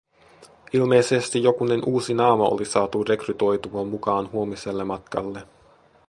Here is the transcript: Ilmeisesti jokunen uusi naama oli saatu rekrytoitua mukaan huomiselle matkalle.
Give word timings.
Ilmeisesti 0.73 1.43
jokunen 1.43 1.83
uusi 1.85 2.13
naama 2.13 2.47
oli 2.47 2.65
saatu 2.65 3.03
rekrytoitua 3.03 3.83
mukaan 3.85 4.31
huomiselle 4.31 4.83
matkalle. 4.83 5.43